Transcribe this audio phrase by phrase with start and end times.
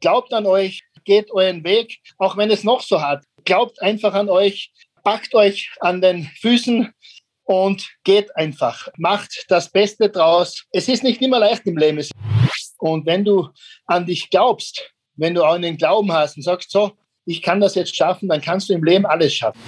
[0.00, 3.24] Glaubt an euch, geht euren Weg, auch wenn es noch so hart.
[3.44, 4.72] Glaubt einfach an euch,
[5.04, 6.92] packt euch an den Füßen
[7.44, 8.88] und geht einfach.
[8.98, 10.64] Macht das Beste draus.
[10.72, 12.04] Es ist nicht immer leicht im Leben.
[12.78, 13.48] Und wenn du
[13.86, 16.92] an dich glaubst, wenn du auch einen Glauben hast und sagst, so,
[17.24, 19.60] ich kann das jetzt schaffen, dann kannst du im Leben alles schaffen.